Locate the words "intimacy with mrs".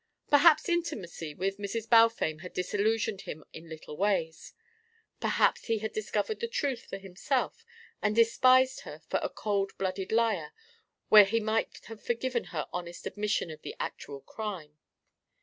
0.67-1.87